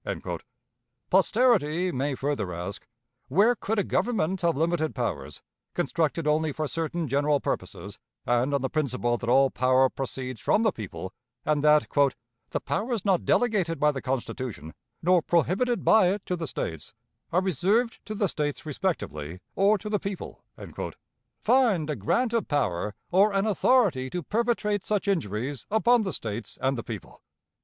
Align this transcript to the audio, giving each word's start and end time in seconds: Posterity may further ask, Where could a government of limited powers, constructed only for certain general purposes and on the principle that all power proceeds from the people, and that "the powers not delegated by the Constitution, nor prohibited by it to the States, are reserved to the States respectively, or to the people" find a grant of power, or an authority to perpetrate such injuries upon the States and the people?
Posterity 1.11 1.91
may 1.91 2.15
further 2.15 2.51
ask, 2.51 2.87
Where 3.27 3.53
could 3.53 3.77
a 3.77 3.83
government 3.83 4.43
of 4.43 4.57
limited 4.57 4.95
powers, 4.95 5.43
constructed 5.75 6.25
only 6.25 6.51
for 6.51 6.67
certain 6.67 7.07
general 7.07 7.39
purposes 7.39 7.99
and 8.25 8.51
on 8.51 8.63
the 8.63 8.69
principle 8.71 9.17
that 9.17 9.29
all 9.29 9.51
power 9.51 9.91
proceeds 9.91 10.41
from 10.41 10.63
the 10.63 10.71
people, 10.71 11.13
and 11.45 11.63
that 11.63 11.87
"the 12.49 12.59
powers 12.59 13.05
not 13.05 13.25
delegated 13.25 13.79
by 13.79 13.91
the 13.91 14.01
Constitution, 14.01 14.73
nor 15.03 15.21
prohibited 15.21 15.85
by 15.85 16.07
it 16.07 16.25
to 16.25 16.35
the 16.35 16.47
States, 16.47 16.95
are 17.31 17.43
reserved 17.43 18.03
to 18.07 18.15
the 18.15 18.25
States 18.27 18.65
respectively, 18.65 19.39
or 19.55 19.77
to 19.77 19.87
the 19.87 19.99
people" 19.99 20.43
find 21.43 21.91
a 21.91 21.95
grant 21.95 22.33
of 22.33 22.47
power, 22.47 22.95
or 23.11 23.33
an 23.33 23.45
authority 23.45 24.09
to 24.09 24.23
perpetrate 24.23 24.83
such 24.83 25.07
injuries 25.07 25.67
upon 25.69 26.01
the 26.01 26.11
States 26.11 26.57
and 26.59 26.75
the 26.75 26.83
people? 26.83 27.21